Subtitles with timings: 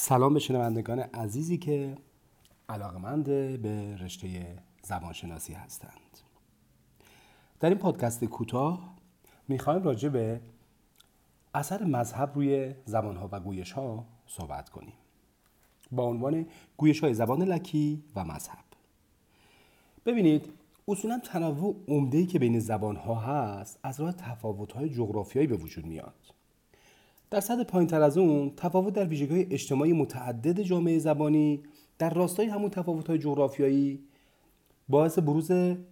[0.00, 1.96] سلام به شنوندگان عزیزی که
[2.68, 3.24] علاقمند
[3.62, 6.18] به رشته زبانشناسی هستند.
[7.60, 8.94] در این پادکست کوتاه
[9.48, 10.40] می‌خوایم راجع به
[11.54, 14.94] اثر مذهب روی زبانها و گویش ها صحبت کنیم.
[15.92, 16.46] با عنوان
[16.76, 18.64] گویش های زبان لکی و مذهب.
[20.06, 20.52] ببینید
[20.88, 25.86] اصولا تنوع عمده‌ای که بین زبان ها هست از راه تفاوت های جغرافیایی به وجود
[25.86, 26.37] میاد.
[27.30, 31.62] در سطح پایین تر از اون تفاوت در ویژگی اجتماعی متعدد جامعه زبانی
[31.98, 34.04] در راستای همون تفاوت های جغرافیایی
[34.88, 35.50] باعث بروز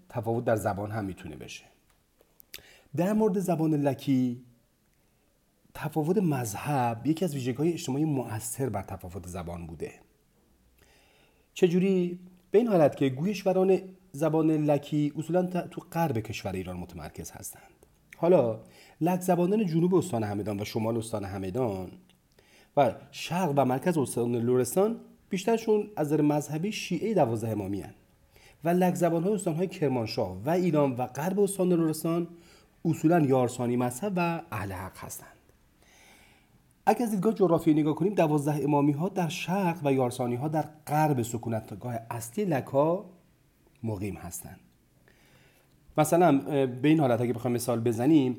[0.09, 1.65] تفاوت در زبان هم می‌تونه بشه.
[2.97, 4.45] در مورد زبان لکی
[5.75, 9.93] تفاوت مذهب یکی از ویژگی های اجتماعی مؤثر بر تفاوت زبان بوده.
[11.55, 12.19] چجوری؟
[12.51, 13.81] به این حالت که گویشوران
[14.13, 17.87] زبان لکی اصولا تو غرب کشور ایران متمرکز هستند.
[18.17, 18.61] حالا
[19.01, 21.91] لک زبانان جنوب استان همدان و شمال استان همدان.
[22.77, 24.97] و شرق و مرکز استان لورستان
[25.29, 27.95] بیشترشون از نظر مذهبی شیعه دوازده امامی هن.
[28.65, 32.29] و لک زبان های استان های کرمانشاه و ایران و غرب استان لورستان
[32.85, 35.29] اصولا یارسانی مذهب و اهل حق هستند.
[36.87, 40.65] اگر از دیدگاه جغرافیایی نگاه کنیم دوازده امامی ها در شرق و یارسانی ها در
[40.87, 43.05] غرب سکونتگاه اصلی لکا
[43.83, 44.61] مقیم هستند.
[45.99, 48.37] مثلا به این حالت اگه بخوایم مثال بزنیم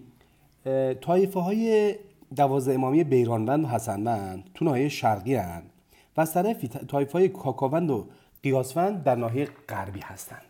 [1.02, 1.96] طایفه های
[2.36, 5.64] دوازده امامی بیرانوند و حسنوند تو ناحیه شرقی هن
[6.18, 8.08] و از طرف طایفه های کاکاوند و
[8.44, 10.42] قیاسوند در ناحیه غربی هستند.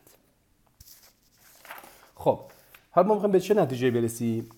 [2.16, 2.39] خب
[2.91, 4.50] حالا ما می‌خوایم به چه نتیجه برسیم؟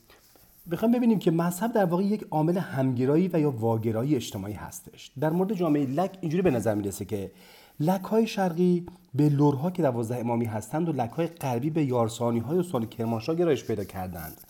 [0.72, 5.12] بخوایم ببینیم که مذهب در واقع یک عامل همگرایی و یا واگرایی اجتماعی هستش.
[5.20, 7.32] در مورد جامعه لک اینجوری به نظر می‌رسه که
[7.80, 12.40] لک های شرقی به لورها که دوازده امامی هستند و لک های غربی به یارسانی
[12.40, 14.42] های استان کرمانشاه گرایش پیدا کردند.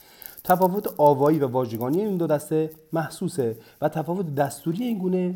[0.49, 5.35] تفاوت آوایی و واژگانی این دو دسته محسوسه و تفاوت دستوری این گونه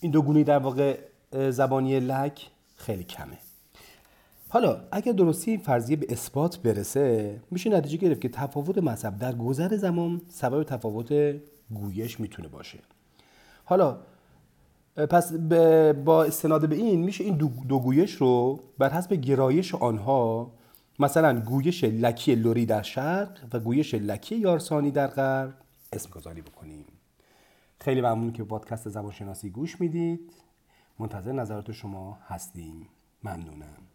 [0.00, 0.98] این دو گونه در واقع
[1.50, 3.38] زبانی لک خیلی کمه.
[4.48, 9.32] حالا اگر درستی این فرضیه به اثبات برسه میشه نتیجه گرفت که تفاوت مذهب در
[9.32, 11.12] گذر زمان سبب تفاوت
[11.74, 12.78] گویش می‌تونه باشه.
[13.64, 13.98] حالا
[14.96, 15.32] پس
[16.04, 17.36] با استناد به این میشه این
[17.68, 20.50] دو, گویش رو بر حسب گرایش آنها
[20.98, 25.54] مثلا گویش لکی لوری در شرق و گویش لکی یارسانی در غرب
[25.92, 26.84] اسم گذاری بکنیم.
[27.80, 30.32] خیلی ممنون که پادکست زبانشناسی گوش می‌دید.
[30.98, 32.88] منتظر نظرات شما هستیم.
[33.24, 33.91] ممنونم.